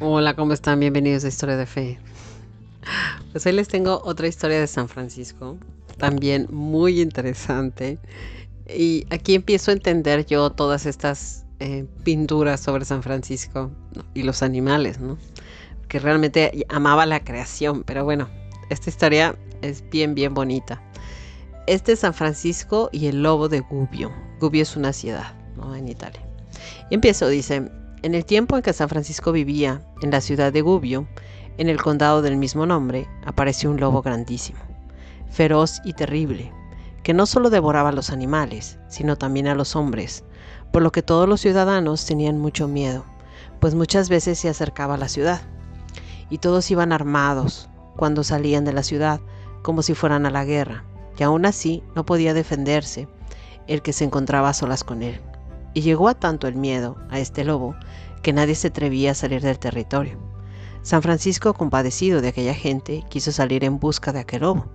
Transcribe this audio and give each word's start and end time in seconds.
Hola, 0.00 0.34
¿cómo 0.34 0.52
están? 0.52 0.80
Bienvenidos 0.80 1.24
a 1.24 1.28
Historia 1.28 1.56
de 1.56 1.66
Fe. 1.66 1.98
Pues 3.30 3.46
hoy 3.46 3.52
les 3.52 3.68
tengo 3.68 4.00
otra 4.04 4.26
historia 4.26 4.58
de 4.58 4.66
San 4.66 4.88
Francisco, 4.88 5.58
también 5.98 6.48
muy 6.50 7.00
interesante. 7.00 7.98
Y 8.68 9.06
aquí 9.10 9.34
empiezo 9.34 9.70
a 9.70 9.74
entender 9.74 10.26
yo 10.26 10.50
todas 10.50 10.86
estas 10.86 11.44
eh, 11.60 11.86
pinturas 12.04 12.60
sobre 12.60 12.84
San 12.84 13.02
Francisco 13.02 13.70
y 14.14 14.22
los 14.22 14.42
animales, 14.42 14.98
¿no? 14.98 15.18
Que 15.88 16.00
realmente 16.00 16.66
amaba 16.68 17.06
la 17.06 17.22
creación, 17.22 17.84
pero 17.84 18.04
bueno, 18.04 18.28
esta 18.70 18.90
historia 18.90 19.36
es 19.60 19.88
bien, 19.90 20.14
bien 20.14 20.34
bonita. 20.34 20.82
Este 21.66 21.92
es 21.92 22.00
San 22.00 22.14
Francisco 22.14 22.88
y 22.92 23.06
el 23.06 23.22
lobo 23.22 23.48
de 23.48 23.60
Gubbio. 23.60 24.10
Gubbio 24.40 24.62
es 24.62 24.74
una 24.74 24.92
ciudad, 24.92 25.34
¿no? 25.56 25.76
En 25.76 25.86
Italia. 25.86 26.26
Y 26.90 26.94
empiezo, 26.94 27.28
dice, 27.28 27.70
en 28.02 28.16
el 28.16 28.24
tiempo 28.24 28.56
en 28.56 28.62
que 28.62 28.72
San 28.72 28.88
Francisco 28.88 29.30
vivía 29.30 29.80
en 30.02 30.10
la 30.10 30.20
ciudad 30.20 30.52
de 30.52 30.60
Gubbio, 30.60 31.06
en 31.56 31.68
el 31.68 31.80
condado 31.80 32.20
del 32.20 32.36
mismo 32.36 32.66
nombre, 32.66 33.08
apareció 33.24 33.70
un 33.70 33.78
lobo 33.78 34.02
grandísimo, 34.02 34.58
feroz 35.30 35.80
y 35.84 35.92
terrible, 35.92 36.52
que 37.04 37.14
no 37.14 37.26
solo 37.26 37.48
devoraba 37.48 37.90
a 37.90 37.92
los 37.92 38.10
animales, 38.10 38.78
sino 38.88 39.16
también 39.16 39.46
a 39.46 39.54
los 39.54 39.76
hombres, 39.76 40.24
por 40.72 40.82
lo 40.82 40.90
que 40.90 41.02
todos 41.02 41.28
los 41.28 41.40
ciudadanos 41.40 42.04
tenían 42.04 42.38
mucho 42.38 42.66
miedo, 42.66 43.04
pues 43.60 43.76
muchas 43.76 44.08
veces 44.08 44.38
se 44.38 44.48
acercaba 44.48 44.94
a 44.94 44.98
la 44.98 45.08
ciudad, 45.08 45.40
y 46.28 46.38
todos 46.38 46.70
iban 46.72 46.92
armados 46.92 47.68
cuando 47.96 48.24
salían 48.24 48.64
de 48.64 48.72
la 48.72 48.82
ciudad, 48.82 49.20
como 49.62 49.82
si 49.82 49.94
fueran 49.94 50.26
a 50.26 50.30
la 50.30 50.44
guerra, 50.44 50.84
y 51.16 51.22
aún 51.22 51.46
así 51.46 51.84
no 51.94 52.04
podía 52.04 52.34
defenderse 52.34 53.06
el 53.68 53.80
que 53.80 53.92
se 53.92 54.02
encontraba 54.02 54.48
a 54.48 54.54
solas 54.54 54.82
con 54.82 55.04
él 55.04 55.20
y 55.74 55.82
llegó 55.82 56.08
a 56.08 56.14
tanto 56.14 56.48
el 56.48 56.56
miedo 56.56 56.96
a 57.10 57.18
este 57.18 57.44
lobo 57.44 57.74
que 58.22 58.32
nadie 58.32 58.54
se 58.54 58.68
atrevía 58.68 59.12
a 59.12 59.14
salir 59.14 59.42
del 59.42 59.58
territorio. 59.58 60.18
San 60.82 61.02
Francisco, 61.02 61.54
compadecido 61.54 62.20
de 62.20 62.28
aquella 62.28 62.54
gente, 62.54 63.04
quiso 63.08 63.30
salir 63.30 63.64
en 63.64 63.78
busca 63.78 64.12
de 64.12 64.20
aquel 64.20 64.42
lobo, 64.42 64.66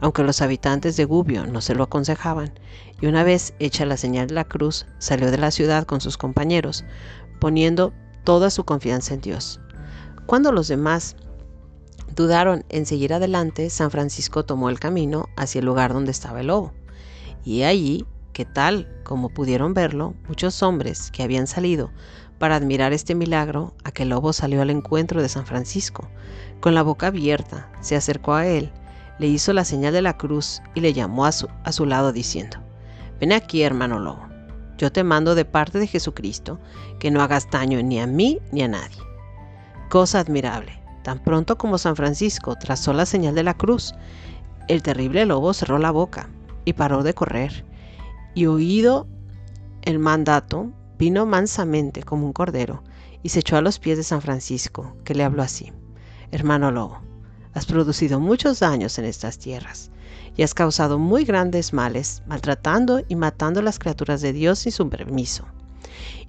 aunque 0.00 0.22
los 0.22 0.40
habitantes 0.40 0.96
de 0.96 1.04
Gubbio 1.04 1.46
no 1.46 1.60
se 1.60 1.74
lo 1.74 1.84
aconsejaban, 1.84 2.52
y 3.00 3.06
una 3.06 3.24
vez 3.24 3.54
hecha 3.58 3.84
la 3.84 3.98
señal 3.98 4.28
de 4.28 4.34
la 4.34 4.44
cruz, 4.44 4.86
salió 4.98 5.30
de 5.30 5.38
la 5.38 5.50
ciudad 5.50 5.84
con 5.84 6.00
sus 6.00 6.16
compañeros, 6.16 6.84
poniendo 7.40 7.92
toda 8.24 8.50
su 8.50 8.64
confianza 8.64 9.14
en 9.14 9.20
Dios. 9.20 9.60
Cuando 10.24 10.50
los 10.50 10.68
demás 10.68 11.16
dudaron 12.16 12.64
en 12.70 12.86
seguir 12.86 13.12
adelante, 13.12 13.68
San 13.68 13.90
Francisco 13.90 14.44
tomó 14.44 14.70
el 14.70 14.80
camino 14.80 15.28
hacia 15.36 15.58
el 15.58 15.66
lugar 15.66 15.92
donde 15.92 16.10
estaba 16.10 16.40
el 16.40 16.46
lobo, 16.46 16.72
y 17.44 17.62
allí 17.62 18.06
tal 18.44 18.88
como 19.02 19.28
pudieron 19.28 19.74
verlo, 19.74 20.14
muchos 20.28 20.62
hombres 20.62 21.10
que 21.10 21.22
habían 21.22 21.46
salido 21.46 21.90
para 22.40 22.56
admirar 22.56 22.94
este 22.94 23.14
milagro, 23.14 23.74
aquel 23.84 24.08
lobo 24.08 24.32
salió 24.32 24.62
al 24.62 24.70
encuentro 24.70 25.20
de 25.20 25.28
San 25.28 25.44
Francisco. 25.44 26.08
Con 26.60 26.74
la 26.74 26.82
boca 26.82 27.08
abierta, 27.08 27.70
se 27.80 27.96
acercó 27.96 28.32
a 28.32 28.46
él, 28.46 28.72
le 29.18 29.26
hizo 29.26 29.52
la 29.52 29.66
señal 29.66 29.92
de 29.92 30.00
la 30.00 30.16
cruz 30.16 30.62
y 30.74 30.80
le 30.80 30.94
llamó 30.94 31.26
a 31.26 31.32
su, 31.32 31.48
a 31.64 31.72
su 31.72 31.84
lado 31.84 32.12
diciendo, 32.12 32.56
Ven 33.20 33.34
aquí, 33.34 33.62
hermano 33.62 33.98
lobo, 33.98 34.26
yo 34.78 34.90
te 34.90 35.04
mando 35.04 35.34
de 35.34 35.44
parte 35.44 35.78
de 35.78 35.86
Jesucristo 35.86 36.58
que 36.98 37.10
no 37.10 37.20
hagas 37.20 37.50
daño 37.50 37.82
ni 37.82 38.00
a 38.00 38.06
mí 38.06 38.38
ni 38.52 38.62
a 38.62 38.68
nadie. 38.68 39.02
Cosa 39.90 40.20
admirable, 40.20 40.80
tan 41.04 41.18
pronto 41.18 41.58
como 41.58 41.76
San 41.76 41.94
Francisco 41.94 42.56
trazó 42.56 42.94
la 42.94 43.04
señal 43.04 43.34
de 43.34 43.42
la 43.42 43.52
cruz, 43.52 43.92
el 44.66 44.82
terrible 44.82 45.26
lobo 45.26 45.52
cerró 45.52 45.76
la 45.76 45.90
boca 45.90 46.30
y 46.64 46.72
paró 46.72 47.02
de 47.02 47.12
correr 47.12 47.66
y 48.40 48.46
oído 48.46 49.06
el 49.82 49.98
mandato, 49.98 50.72
vino 50.98 51.26
mansamente 51.26 52.02
como 52.02 52.24
un 52.24 52.32
cordero 52.32 52.82
y 53.22 53.28
se 53.28 53.40
echó 53.40 53.58
a 53.58 53.60
los 53.60 53.78
pies 53.78 53.98
de 53.98 54.02
San 54.02 54.22
Francisco, 54.22 54.96
que 55.04 55.14
le 55.14 55.24
habló 55.24 55.42
así, 55.42 55.74
Hermano 56.30 56.70
Lobo, 56.70 57.00
has 57.52 57.66
producido 57.66 58.18
muchos 58.18 58.60
daños 58.60 58.98
en 58.98 59.04
estas 59.04 59.38
tierras 59.38 59.90
y 60.38 60.42
has 60.42 60.54
causado 60.54 60.98
muy 60.98 61.24
grandes 61.24 61.74
males, 61.74 62.22
maltratando 62.26 63.02
y 63.06 63.14
matando 63.14 63.60
a 63.60 63.62
las 63.62 63.78
criaturas 63.78 64.22
de 64.22 64.32
Dios 64.32 64.60
sin 64.60 64.72
su 64.72 64.88
permiso. 64.88 65.44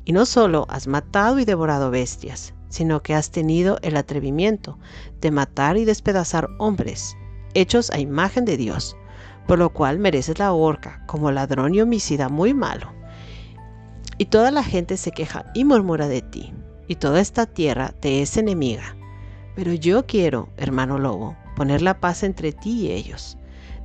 Y 0.03 0.11
no 0.11 0.25
solo 0.25 0.65
has 0.69 0.87
matado 0.87 1.39
y 1.39 1.45
devorado 1.45 1.91
bestias, 1.91 2.53
sino 2.67 3.01
que 3.03 3.15
has 3.15 3.31
tenido 3.31 3.79
el 3.83 3.95
atrevimiento 3.95 4.77
de 5.21 5.31
matar 5.31 5.77
y 5.77 5.85
despedazar 5.85 6.49
hombres, 6.57 7.15
hechos 7.53 7.89
a 7.89 7.99
imagen 7.99 8.43
de 8.43 8.57
Dios, 8.57 8.97
por 9.47 9.59
lo 9.59 9.69
cual 9.71 9.99
mereces 9.99 10.39
la 10.39 10.53
horca 10.53 11.03
como 11.07 11.31
ladrón 11.31 11.75
y 11.75 11.81
homicida 11.81 12.29
muy 12.29 12.53
malo. 12.53 12.91
Y 14.17 14.25
toda 14.25 14.51
la 14.51 14.63
gente 14.63 14.97
se 14.97 15.11
queja 15.11 15.45
y 15.53 15.65
murmura 15.65 16.07
de 16.07 16.21
ti, 16.21 16.53
y 16.87 16.95
toda 16.95 17.19
esta 17.21 17.45
tierra 17.45 17.93
te 17.99 18.21
es 18.21 18.37
enemiga. 18.37 18.95
Pero 19.55 19.73
yo 19.73 20.05
quiero, 20.05 20.49
hermano 20.57 20.97
lobo, 20.97 21.35
poner 21.55 21.81
la 21.81 21.99
paz 21.99 22.23
entre 22.23 22.51
ti 22.51 22.87
y 22.87 22.91
ellos, 22.91 23.37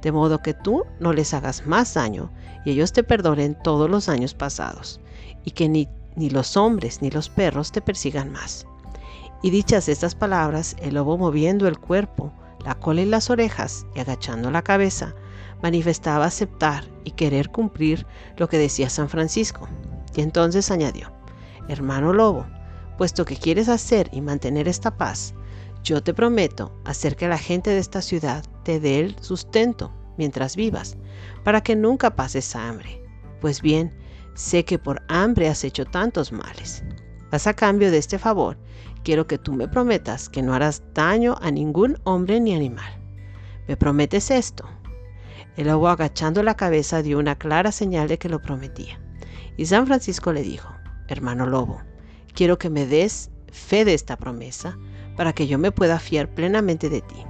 de 0.03 0.13
modo 0.13 0.43
que 0.43 0.55
tú 0.55 0.85
no 1.01 1.13
les 1.13 1.35
hagas 1.35 1.67
más 1.67 1.95
daño 1.95 2.31
y 2.65 2.71
ellos 2.71 2.93
te 2.93 3.03
perdonen 3.03 3.57
todos 3.63 3.89
los 3.91 4.09
años 4.09 4.35
pasados, 4.35 5.01
y 5.45 5.53
que 5.53 5.69
ni, 5.69 5.89
ni 6.17 6.31
los 6.31 6.57
hombres 6.57 7.01
ni 7.03 7.11
los 7.11 7.29
perros 7.29 7.73
te 7.73 7.81
persigan 7.81 8.31
más. 8.31 8.67
Y 9.43 9.51
dichas 9.51 9.89
estas 9.89 10.15
palabras, 10.15 10.77
el 10.81 10.95
lobo 10.95 11.19
moviendo 11.19 11.69
el 11.69 11.79
cuerpo, 11.79 12.33
la 12.65 12.75
cola 12.75 13.03
y 13.03 13.07
las 13.07 13.31
orejas 13.31 13.87
y 13.95 14.01
agachando 14.01 14.51
la 14.51 14.63
cabeza, 14.63 15.15
manifestaba 15.63 16.27
aceptar 16.27 16.85
y 17.05 17.13
querer 17.13 17.51
cumplir 17.51 18.07
lo 18.37 18.49
que 18.49 18.59
decía 18.59 18.91
San 18.91 19.09
Francisco. 19.09 19.69
Y 20.15 20.21
entonces 20.21 20.71
añadió, 20.71 21.13
hermano 21.69 22.13
lobo, 22.13 22.47
puesto 22.99 23.25
que 23.25 23.37
quieres 23.37 23.69
hacer 23.69 24.09
y 24.13 24.21
mantener 24.21 24.69
esta 24.69 24.97
paz, 24.97 25.35
yo 25.83 26.03
te 26.03 26.15
prometo 26.15 26.77
hacer 26.85 27.15
que 27.15 27.29
la 27.29 27.39
gente 27.39 27.71
de 27.71 27.79
esta 27.79 28.03
ciudad 28.03 28.45
te 28.65 28.81
dé 28.81 28.99
el 29.01 29.17
sustento 29.21 29.93
mientras 30.17 30.57
vivas, 30.57 30.97
para 31.45 31.61
que 31.61 31.77
nunca 31.77 32.17
pases 32.17 32.57
hambre. 32.57 33.03
Pues 33.41 33.63
bien, 33.63 33.97
sé 34.35 34.65
que 34.65 34.79
por 34.79 35.03
hambre 35.09 35.49
has 35.49 35.63
hecho 35.63 35.85
tantos 35.85 36.33
males. 36.33 36.83
Vas 37.31 37.47
a 37.47 37.55
cambio 37.55 37.91
de 37.91 37.99
este 37.99 38.19
favor, 38.19 38.59
quiero 39.05 39.29
que 39.29 39.39
tú 39.39 39.53
me 39.53 39.69
prometas 39.69 40.29
que 40.29 40.43
no 40.43 40.55
harás 40.55 40.83
daño 40.93 41.37
a 41.41 41.53
ningún 41.53 41.99
hombre 42.03 42.41
ni 42.41 42.55
animal. 42.55 42.93
¿Me 43.69 43.77
prometes 43.77 44.31
esto? 44.33 44.65
El 45.57 45.69
lobo 45.69 45.89
agachando 45.89 46.43
la 46.43 46.55
cabeza 46.55 47.03
dio 47.03 47.19
una 47.19 47.37
clara 47.37 47.73
señal 47.73 48.09
de 48.09 48.19
que 48.19 48.29
lo 48.29 48.43
prometía. 48.43 49.01
Y 49.57 49.67
San 49.67 49.87
Francisco 49.87 50.33
le 50.33 50.43
dijo, 50.43 50.71
hermano 51.09 51.47
lobo, 51.47 51.81
quiero 52.35 52.59
que 52.59 52.69
me 52.69 52.87
des 52.87 53.31
fe 53.51 53.85
de 53.85 53.95
esta 53.95 54.17
promesa 54.17 54.77
para 55.17 55.33
que 55.33 55.47
yo 55.47 55.59
me 55.59 55.73
pueda 55.73 55.99
fiar 55.99 56.29
plenamente 56.29 56.91
de 56.91 57.01
ti. 57.01 57.25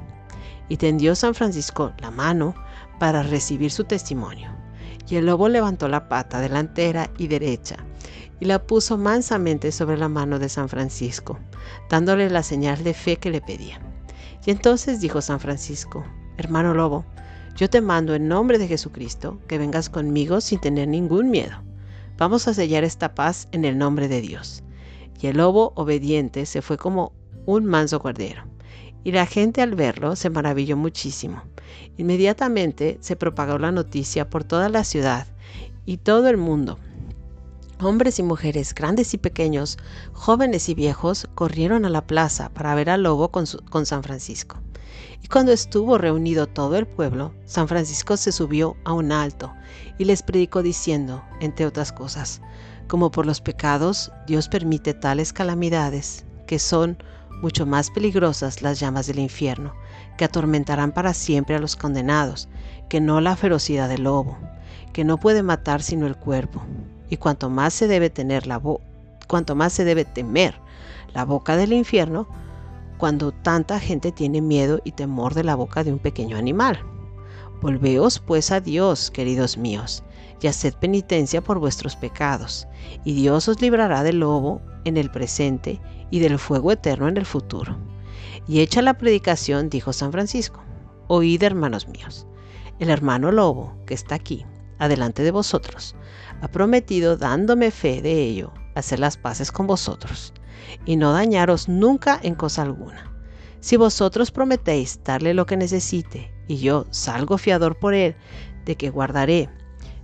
Y 0.68 0.76
tendió 0.76 1.14
San 1.14 1.34
Francisco 1.34 1.92
la 1.98 2.10
mano 2.10 2.54
para 2.98 3.22
recibir 3.22 3.70
su 3.70 3.84
testimonio. 3.84 4.50
Y 5.08 5.16
el 5.16 5.26
lobo 5.26 5.48
levantó 5.48 5.86
la 5.86 6.08
pata 6.08 6.40
delantera 6.40 7.10
y 7.16 7.28
derecha 7.28 7.76
y 8.40 8.44
la 8.44 8.62
puso 8.62 8.98
mansamente 8.98 9.72
sobre 9.72 9.96
la 9.96 10.08
mano 10.08 10.38
de 10.38 10.48
San 10.48 10.68
Francisco, 10.68 11.38
dándole 11.88 12.28
la 12.28 12.42
señal 12.42 12.82
de 12.84 12.94
fe 12.94 13.16
que 13.16 13.30
le 13.30 13.40
pedía. 13.40 13.80
Y 14.44 14.50
entonces 14.50 15.00
dijo 15.00 15.22
San 15.22 15.40
Francisco, 15.40 16.04
hermano 16.36 16.74
lobo, 16.74 17.04
yo 17.56 17.70
te 17.70 17.80
mando 17.80 18.14
en 18.14 18.28
nombre 18.28 18.58
de 18.58 18.68
Jesucristo 18.68 19.40
que 19.48 19.56
vengas 19.56 19.88
conmigo 19.88 20.42
sin 20.42 20.60
tener 20.60 20.88
ningún 20.88 21.30
miedo. 21.30 21.62
Vamos 22.18 22.46
a 22.48 22.54
sellar 22.54 22.84
esta 22.84 23.14
paz 23.14 23.48
en 23.50 23.64
el 23.64 23.78
nombre 23.78 24.08
de 24.08 24.20
Dios. 24.20 24.62
Y 25.20 25.28
el 25.28 25.38
lobo 25.38 25.72
obediente 25.74 26.44
se 26.44 26.60
fue 26.60 26.76
como 26.76 27.12
un 27.46 27.64
manso 27.64 28.00
cordero. 28.00 28.42
Y 29.04 29.12
la 29.12 29.24
gente 29.24 29.62
al 29.62 29.74
verlo 29.74 30.16
se 30.16 30.28
maravilló 30.28 30.76
muchísimo. 30.76 31.42
Inmediatamente 31.96 32.98
se 33.00 33.16
propagó 33.16 33.56
la 33.56 33.72
noticia 33.72 34.28
por 34.28 34.44
toda 34.44 34.68
la 34.68 34.84
ciudad 34.84 35.26
y 35.86 35.96
todo 35.96 36.28
el 36.28 36.36
mundo. 36.36 36.78
Hombres 37.80 38.18
y 38.18 38.22
mujeres, 38.22 38.74
grandes 38.74 39.14
y 39.14 39.18
pequeños, 39.18 39.78
jóvenes 40.12 40.68
y 40.68 40.74
viejos, 40.74 41.26
corrieron 41.34 41.86
a 41.86 41.90
la 41.90 42.06
plaza 42.06 42.50
para 42.50 42.74
ver 42.74 42.90
al 42.90 43.02
lobo 43.02 43.30
con, 43.30 43.46
con 43.70 43.86
San 43.86 44.02
Francisco. 44.02 44.58
Y 45.22 45.28
cuando 45.28 45.52
estuvo 45.52 45.98
reunido 45.98 46.46
todo 46.46 46.76
el 46.76 46.86
pueblo, 46.86 47.34
San 47.44 47.68
Francisco 47.68 48.16
se 48.16 48.32
subió 48.32 48.76
a 48.84 48.92
un 48.92 49.12
alto 49.12 49.52
y 49.98 50.04
les 50.04 50.22
predicó 50.22 50.62
diciendo, 50.62 51.24
entre 51.40 51.66
otras 51.66 51.92
cosas, 51.92 52.40
como 52.88 53.10
por 53.10 53.26
los 53.26 53.40
pecados 53.40 54.12
Dios 54.26 54.48
permite 54.48 54.94
tales 54.94 55.32
calamidades, 55.32 56.24
que 56.46 56.58
son 56.58 56.98
mucho 57.42 57.66
más 57.66 57.90
peligrosas 57.90 58.62
las 58.62 58.80
llamas 58.80 59.06
del 59.06 59.18
infierno, 59.18 59.74
que 60.16 60.24
atormentarán 60.24 60.92
para 60.92 61.12
siempre 61.14 61.56
a 61.56 61.58
los 61.58 61.76
condenados, 61.76 62.48
que 62.88 63.00
no 63.00 63.20
la 63.20 63.36
ferocidad 63.36 63.88
del 63.88 64.04
lobo, 64.04 64.38
que 64.92 65.04
no 65.04 65.18
puede 65.18 65.42
matar 65.42 65.82
sino 65.82 66.06
el 66.06 66.16
cuerpo. 66.16 66.62
Y 67.10 67.18
cuanto 67.18 67.50
más 67.50 67.74
se 67.74 67.86
debe 67.86 68.10
tener 68.10 68.46
la 68.46 68.60
cuanto 69.26 69.54
más 69.54 69.72
se 69.72 69.84
debe 69.84 70.04
temer 70.04 70.54
la 71.12 71.24
boca 71.24 71.56
del 71.56 71.72
infierno, 71.72 72.28
cuando 72.98 73.32
tanta 73.32 73.78
gente 73.78 74.12
tiene 74.12 74.40
miedo 74.40 74.80
y 74.84 74.92
temor 74.92 75.34
de 75.34 75.44
la 75.44 75.54
boca 75.54 75.84
de 75.84 75.92
un 75.92 75.98
pequeño 75.98 76.36
animal. 76.36 76.78
Volveos 77.60 78.18
pues 78.18 78.50
a 78.50 78.60
Dios, 78.60 79.10
queridos 79.10 79.56
míos, 79.56 80.02
y 80.40 80.46
haced 80.46 80.74
penitencia 80.74 81.42
por 81.42 81.58
vuestros 81.58 81.96
pecados, 81.96 82.66
y 83.04 83.14
Dios 83.14 83.48
os 83.48 83.60
librará 83.60 84.02
del 84.02 84.20
lobo 84.20 84.60
en 84.84 84.96
el 84.96 85.10
presente 85.10 85.80
y 86.10 86.20
del 86.20 86.38
fuego 86.38 86.72
eterno 86.72 87.08
en 87.08 87.16
el 87.16 87.26
futuro. 87.26 87.76
Y 88.46 88.60
hecha 88.60 88.82
la 88.82 88.98
predicación, 88.98 89.70
dijo 89.70 89.92
San 89.92 90.12
Francisco, 90.12 90.62
oíd 91.08 91.42
hermanos 91.42 91.88
míos, 91.88 92.26
el 92.78 92.90
hermano 92.90 93.32
lobo 93.32 93.76
que 93.86 93.94
está 93.94 94.14
aquí, 94.14 94.44
adelante 94.78 95.22
de 95.22 95.30
vosotros, 95.30 95.96
ha 96.42 96.48
prometido, 96.48 97.16
dándome 97.16 97.70
fe 97.70 98.02
de 98.02 98.22
ello, 98.22 98.52
hacer 98.74 99.00
las 99.00 99.16
paces 99.16 99.50
con 99.50 99.66
vosotros, 99.66 100.34
y 100.84 100.96
no 100.96 101.12
dañaros 101.12 101.68
nunca 101.68 102.18
en 102.22 102.34
cosa 102.34 102.62
alguna. 102.62 103.12
Si 103.60 103.76
vosotros 103.76 104.30
prometéis 104.30 105.00
darle 105.04 105.34
lo 105.34 105.46
que 105.46 105.56
necesite, 105.56 106.32
y 106.48 106.58
yo 106.58 106.86
salgo 106.90 107.38
fiador 107.38 107.78
por 107.78 107.94
él, 107.94 108.14
de 108.64 108.76
que 108.76 108.90
guardaré 108.90 109.48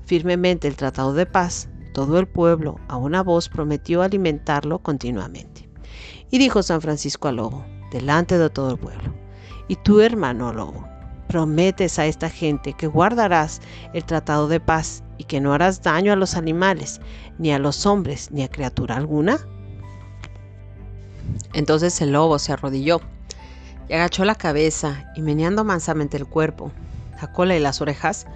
firmemente 0.05 0.69
el 0.69 0.77
tratado 0.77 1.15
de 1.15 1.27
paz, 1.27 1.69
todo 1.93 2.19
el 2.19 2.27
pueblo 2.27 2.81
a 2.89 2.97
una 2.97 3.23
voz 3.23 3.49
prometió 3.49 4.03
alimentarlo 4.03 4.79
continuamente. 4.79 5.69
Y 6.31 6.39
dijo 6.39 6.63
San 6.63 6.81
Francisco 6.81 7.29
al 7.29 7.37
lobo, 7.37 7.65
delante 7.91 8.39
de 8.39 8.51
todo 8.51 8.73
el 8.73 8.79
pueblo, 8.79 9.15
y 9.69 9.77
tú 9.77 10.01
hermano 10.01 10.53
lobo, 10.53 10.89
prometes 11.29 11.99
a 11.99 12.07
esta 12.07 12.29
gente 12.29 12.75
que 12.75 12.87
guardarás 12.87 13.61
el 13.95 14.05
tratado 14.05 14.49
de 14.49 14.61
paz 14.61 15.03
y 15.19 15.25
que 15.25 15.41
no 15.41 15.53
harás 15.55 15.83
daño 15.83 16.13
a 16.13 16.17
los 16.17 16.35
animales, 16.35 17.01
ni 17.39 17.53
a 17.53 17.59
los 17.59 17.87
hombres, 17.87 18.31
ni 18.31 18.43
a 18.43 18.49
criatura 18.49 18.97
alguna. 18.97 19.39
Entonces 21.53 22.01
el 22.01 22.13
lobo 22.13 22.39
se 22.39 22.53
arrodilló 22.53 23.01
y 23.89 23.95
agachó 23.95 24.25
la 24.25 24.35
cabeza 24.35 25.13
y 25.17 25.23
meneando 25.23 25.65
mansamente 25.65 26.17
el 26.17 26.27
cuerpo, 26.27 26.73
la 27.21 27.33
cola 27.33 27.57
y 27.57 27.61
las 27.61 27.81
orejas, 27.81 28.27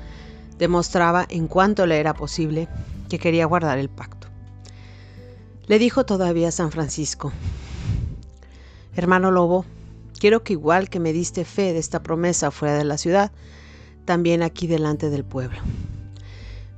demostraba 0.58 1.26
en 1.28 1.48
cuanto 1.48 1.86
le 1.86 1.98
era 1.98 2.14
posible 2.14 2.68
que 3.08 3.18
quería 3.18 3.46
guardar 3.46 3.78
el 3.78 3.88
pacto. 3.88 4.28
Le 5.66 5.78
dijo 5.78 6.04
todavía 6.06 6.50
San 6.50 6.70
Francisco, 6.70 7.32
Hermano 8.94 9.30
Lobo, 9.30 9.64
quiero 10.18 10.42
que 10.42 10.54
igual 10.54 10.88
que 10.88 11.00
me 11.00 11.12
diste 11.12 11.44
fe 11.44 11.72
de 11.72 11.78
esta 11.78 12.02
promesa 12.02 12.50
fuera 12.50 12.78
de 12.78 12.84
la 12.84 12.98
ciudad, 12.98 13.32
también 14.04 14.42
aquí 14.42 14.66
delante 14.66 15.10
del 15.10 15.24
pueblo. 15.24 15.58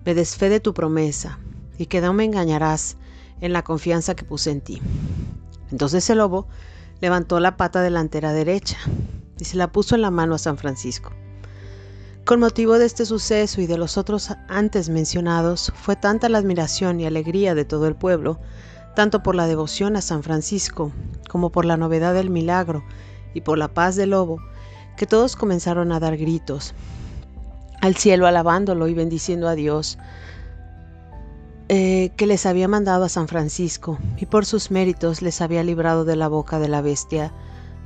Me 0.05 0.15
des 0.15 0.37
fe 0.37 0.49
de 0.49 0.61
tu 0.61 0.75
promesa 0.75 1.39
y 1.79 1.87
que 1.87 2.01
no 2.01 2.13
me 2.13 2.25
engañarás 2.25 2.97
en 3.41 3.53
la 3.53 3.63
confianza 3.63 4.17
que 4.17 4.25
puse 4.25 4.51
en 4.51 4.61
ti. 4.61 4.81
Entonces 5.71 6.09
el 6.11 6.19
lobo 6.19 6.47
levantó 7.01 7.41
la 7.41 7.57
pata 7.57 7.83
delantera 7.83 8.33
derecha 8.33 8.79
y 9.39 9.45
se 9.45 9.57
la 9.57 9.71
puso 9.71 9.95
en 9.95 10.03
la 10.03 10.11
mano 10.11 10.35
a 10.35 10.39
San 10.39 10.59
Francisco. 10.59 11.13
Con 12.25 12.41
motivo 12.41 12.79
de 12.79 12.87
este 12.87 13.07
suceso 13.07 13.61
y 13.61 13.67
de 13.67 13.79
los 13.79 13.97
otros 13.97 14.31
antes 14.49 14.89
mencionados, 14.91 15.73
fue 15.75 15.97
tanta 15.97 16.29
la 16.29 16.39
admiración 16.39 17.01
y 17.01 17.07
alegría 17.07 17.55
de 17.55 17.65
todo 17.65 17.87
el 17.87 17.95
pueblo, 17.95 18.39
tanto 18.95 19.23
por 19.23 19.35
la 19.35 19.47
devoción 19.47 19.97
a 19.97 20.03
San 20.03 20.23
Francisco 20.23 20.93
como 21.31 21.51
por 21.51 21.65
la 21.65 21.77
novedad 21.77 22.13
del 22.15 22.31
milagro 22.31 22.85
y 23.33 23.41
por 23.41 23.57
la 23.57 23.69
paz 23.69 23.97
del 23.97 24.11
lobo, 24.11 24.41
que 24.97 25.07
todos 25.07 25.37
comenzaron 25.37 25.93
a 25.93 26.01
dar 26.01 26.17
gritos 26.17 26.75
al 27.81 27.97
cielo 27.97 28.27
alabándolo 28.27 28.89
y 28.89 28.95
bendiciendo 28.95 29.49
a 29.49 29.55
Dios, 29.55 29.99
eh, 31.69 32.11
que 32.17 32.27
les 32.27 32.47
había 32.47 32.69
mandado 32.69 33.05
a 33.05 33.09
San 33.09 33.29
Francisco 33.29 33.99
y 34.17 34.27
por 34.27 34.47
sus 34.47 34.71
méritos 34.71 35.23
les 35.23 35.41
había 35.41 35.63
librado 35.63 36.05
de 36.05 36.17
la 36.17 36.29
boca 36.29 36.59
de 36.59 36.69
la 36.69 36.83
bestia 36.83 37.33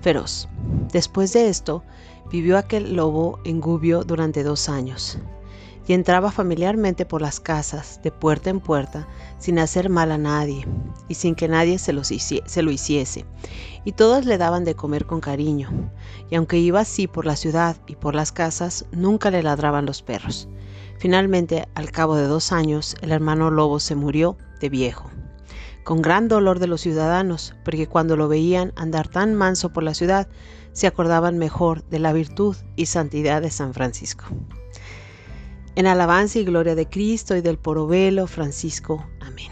feroz. 0.01 0.49
Después 0.93 1.33
de 1.33 1.49
esto, 1.49 1.83
Vivió 2.33 2.57
aquel 2.57 2.97
lobo 2.97 3.41
en 3.45 3.61
Gubbio 3.61 4.05
durante 4.05 4.43
dos 4.43 4.71
años 4.71 5.19
y 5.87 5.93
entraba 5.93 6.31
familiarmente 6.31 7.05
por 7.05 7.21
las 7.21 7.41
casas, 7.41 8.01
de 8.03 8.11
puerta 8.11 8.49
en 8.49 8.59
puerta, 8.59 9.07
sin 9.39 9.59
hacer 9.59 9.91
mal 9.91 10.11
a 10.13 10.17
nadie 10.17 10.67
y 11.09 11.15
sin 11.15 11.35
que 11.35 11.47
nadie 11.47 11.79
se, 11.79 11.93
se, 12.03 12.63
lo 12.63 12.71
hiciese. 12.71 13.27
Y 13.85 13.93
todos 13.93 14.25
le 14.25 14.39
daban 14.39 14.65
de 14.65 14.75
comer 14.75 15.05
con 15.05 15.21
cariño, 15.21 15.91
y 16.31 16.37
aunque 16.37 16.57
iba 16.57 16.81
así 16.81 17.07
por 17.07 17.27
la 17.27 17.37
ciudad 17.37 17.77
y 17.87 17.97
por 17.97 18.15
las 18.15 18.33
casas, 18.33 18.87
nunca 18.93 19.31
le 19.31 19.43
ladraban 19.43 19.85
los 19.85 20.01
perros. 20.01 20.49
Finalmente, 21.03 21.67
al 21.75 21.91
cabo 21.91 22.15
de 22.15 22.29
dos 22.29 22.53
años, 22.53 22.95
el 23.01 23.11
hermano 23.11 23.51
lobo 23.51 23.81
se 23.81 23.97
murió 23.97 24.37
de 24.61 24.69
viejo, 24.69 25.11
con 25.83 26.01
gran 26.01 26.29
dolor 26.29 26.61
de 26.61 26.69
los 26.69 26.81
ciudadanos, 26.81 27.57
porque 27.65 27.89
cuando 27.89 28.17
lo 28.17 28.29
veían 28.29 28.73
andar 28.77 29.09
tan 29.09 29.35
manso 29.35 29.73
por 29.73 29.83
la 29.83 29.95
ciudad, 29.95 30.29
se 30.71 30.87
acordaban 30.87 31.39
mejor 31.39 31.83
de 31.89 31.99
la 31.99 32.13
virtud 32.13 32.55
y 32.77 32.87
santidad 32.87 33.43
de 33.43 33.51
San 33.51 33.75
Francisco. 33.75 34.27
En 35.75 35.89
alabanza 35.89 36.39
y 36.39 36.45
gloria 36.45 36.77
de 36.77 36.89
Cristo 36.89 37.35
y 37.35 37.41
del 37.41 37.59
porobelo 37.59 38.29
Francisco. 38.29 39.05
Amén. 39.23 39.51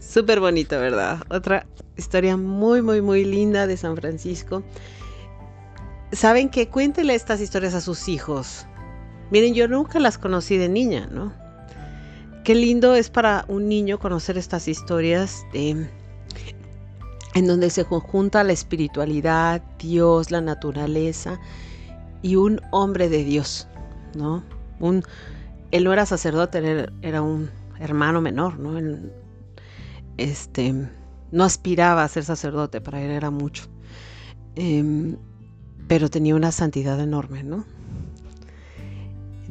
Súper 0.00 0.40
bonito, 0.40 0.80
¿verdad? 0.80 1.26
Otra 1.28 1.66
historia 1.98 2.38
muy, 2.38 2.80
muy, 2.80 3.02
muy 3.02 3.26
linda 3.26 3.66
de 3.66 3.76
San 3.76 3.96
Francisco. 3.96 4.62
Saben 6.10 6.48
que 6.48 6.68
cuéntenle 6.68 7.14
estas 7.14 7.42
historias 7.42 7.74
a 7.74 7.82
sus 7.82 8.08
hijos. 8.08 8.66
Miren, 9.32 9.54
yo 9.54 9.66
nunca 9.66 9.98
las 9.98 10.18
conocí 10.18 10.58
de 10.58 10.68
niña, 10.68 11.08
¿no? 11.10 11.32
Qué 12.44 12.54
lindo 12.54 12.94
es 12.94 13.08
para 13.08 13.46
un 13.48 13.66
niño 13.66 13.98
conocer 13.98 14.36
estas 14.36 14.68
historias 14.68 15.46
de 15.54 15.88
en 17.32 17.46
donde 17.46 17.70
se 17.70 17.86
conjunta 17.86 18.44
la 18.44 18.52
espiritualidad, 18.52 19.62
Dios, 19.78 20.30
la 20.30 20.42
naturaleza 20.42 21.40
y 22.20 22.36
un 22.36 22.60
hombre 22.72 23.08
de 23.08 23.24
Dios, 23.24 23.68
¿no? 24.14 24.42
Un, 24.80 25.02
él 25.70 25.84
no 25.84 25.94
era 25.94 26.04
sacerdote, 26.04 26.90
era 27.00 27.22
un 27.22 27.48
hermano 27.80 28.20
menor, 28.20 28.58
¿no? 28.58 28.78
este, 30.18 30.74
no 31.30 31.44
aspiraba 31.44 32.04
a 32.04 32.08
ser 32.08 32.24
sacerdote, 32.24 32.82
para 32.82 33.00
él 33.00 33.10
era 33.10 33.30
mucho, 33.30 33.64
em, 34.56 35.16
pero 35.88 36.10
tenía 36.10 36.34
una 36.36 36.52
santidad 36.52 37.00
enorme, 37.00 37.42
¿no? 37.44 37.64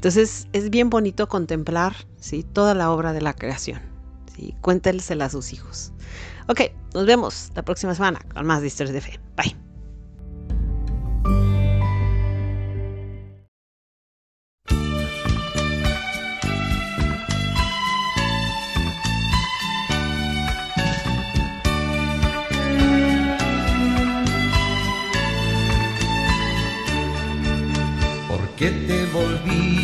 Entonces 0.01 0.47
es 0.51 0.71
bien 0.71 0.89
bonito 0.89 1.29
contemplar, 1.29 1.95
¿sí? 2.19 2.41
Toda 2.41 2.73
la 2.73 2.89
obra 2.89 3.13
de 3.13 3.21
la 3.21 3.35
creación, 3.35 3.81
¿sí? 4.35 4.55
Cuéntelsela 4.61 5.25
a 5.25 5.29
sus 5.29 5.53
hijos. 5.53 5.93
Ok, 6.47 6.61
nos 6.95 7.05
vemos 7.05 7.51
la 7.53 7.61
próxima 7.61 7.93
semana 7.93 8.19
con 8.33 8.47
más 8.47 8.61
de 8.61 8.67
historias 8.67 8.95
de 8.95 9.01
fe. 9.01 9.19
Bye. 9.37 9.70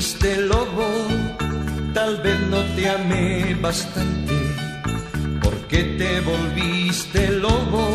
Volviste 0.08 0.38
lobo? 0.38 0.88
Tal 1.94 2.18
vez 2.22 2.40
no 2.50 2.62
te 2.76 2.90
amé 2.90 3.58
bastante 3.62 4.34
que 5.68 5.84
te 6.00 6.22
volviste 6.22 7.30
lobo, 7.42 7.86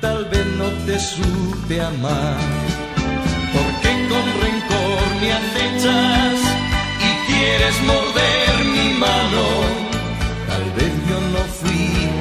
tal 0.00 0.24
vez 0.30 0.46
no 0.56 0.68
te 0.86 0.98
supe 0.98 1.78
amar. 1.82 2.38
Porque 3.52 3.90
con 4.08 4.26
rencor 4.44 5.06
me 5.20 5.32
acechas 5.40 6.40
y 7.08 7.10
quieres 7.26 7.76
morder 7.82 8.64
mi 8.76 8.88
mano, 8.94 9.44
tal 10.48 10.64
vez 10.76 10.92
yo 11.08 11.18
no 11.34 11.42
fui 11.58 12.19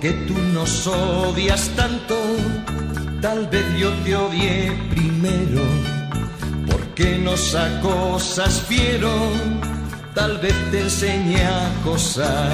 que 0.00 0.12
tú 0.12 0.34
nos 0.54 0.86
odias 0.86 1.70
tanto, 1.76 2.16
tal 3.20 3.48
vez 3.48 3.64
yo 3.78 3.90
te 4.02 4.16
odié 4.16 4.72
primero, 4.88 5.62
porque 6.66 7.18
nos 7.18 7.54
acosas 7.54 8.62
fiero, 8.62 9.10
tal 10.14 10.38
vez 10.38 10.54
te 10.70 10.80
enseñé 10.80 11.42
a 11.44 11.66
acosar, 11.72 12.52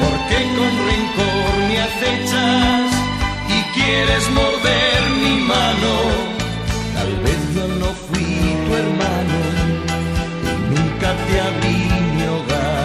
porque 0.00 0.38
con 0.56 0.72
rencor 0.88 1.52
me 1.68 1.76
acechas 1.80 2.90
y 3.48 3.58
quieres 3.78 4.30
morder 4.30 5.00
mi 5.22 5.34
mano, 5.42 5.92
tal 6.94 7.12
vez 7.24 7.40
yo 7.54 7.66
no 7.80 7.90
fui 8.06 8.32
tu 8.64 8.74
hermano, 8.82 9.38
y 10.42 10.74
nunca 10.74 11.08
te 11.26 11.34
abrí 11.48 11.80
mi 12.14 12.24
hogar, 12.34 12.83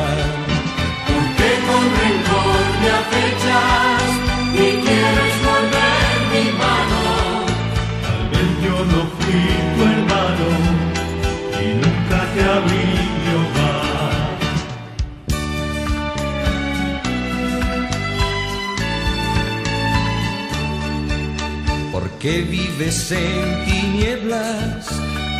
en 22.81 23.65
tinieblas? 23.65 24.88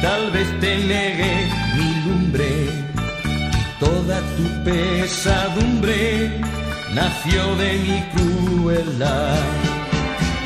Tal 0.02 0.32
vez 0.32 0.48
te 0.60 0.78
negué 0.78 1.48
mi 1.76 1.90
lumbre 2.06 2.90
toda 3.80 4.20
tu 4.36 4.64
pesadumbre 4.66 6.32
nació 6.94 7.56
de 7.56 7.74
mi 7.86 8.00
crueldad. 8.14 9.46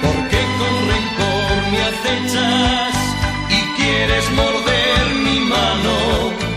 ¿Por 0.02 0.18
qué 0.30 0.42
con 0.60 0.74
rencor 0.92 1.56
me 1.72 1.82
acechas 1.92 2.96
y 3.50 3.60
quieres 3.78 4.26
morder 4.32 5.16
mi 5.26 5.40
mano? 5.50 6.53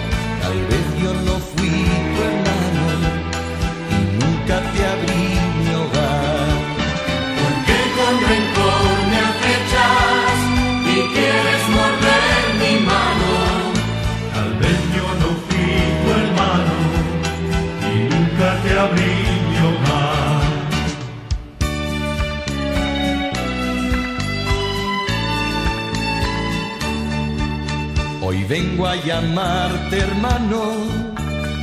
Vengo 28.77 28.89
a 28.89 28.97
llamarte 28.97 29.99
hermano 30.01 30.61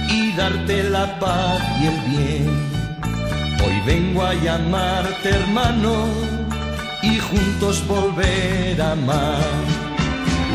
y 0.09 0.35
darte 0.35 0.83
la 0.85 1.19
paz 1.19 1.61
y 1.79 1.85
el 1.85 1.99
bien. 2.09 2.47
Hoy 3.63 3.81
vengo 3.85 4.23
a 4.23 4.33
llamarte 4.33 5.29
hermano 5.29 6.07
y 7.03 7.19
juntos 7.19 7.85
volver 7.87 8.81
a 8.81 8.93
amar. 8.93 9.43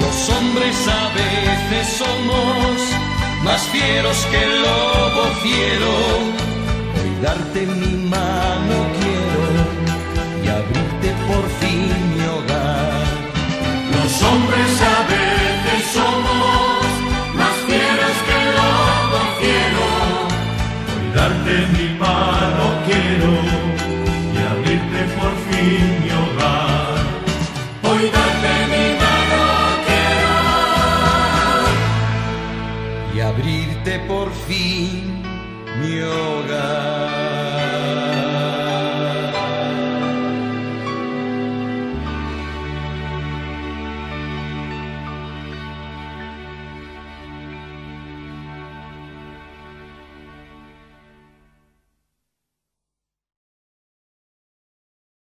Los 0.01 0.31
hombres 0.31 0.77
a 0.89 1.15
veces 1.15 1.97
somos 1.97 2.75
más 3.45 3.63
fieros 3.69 4.17
que 4.29 4.43
el 4.43 4.63
lobo 4.63 5.25
fiero. 5.45 5.95
Hoy 6.99 7.23
darte 7.23 7.67
mi 7.67 8.09
mano 8.09 8.77
y 33.15 33.21
abrirte 33.21 33.99
por 34.01 34.33
fin 34.33 35.23
mi 35.81 36.01
hogar. 36.01 37.58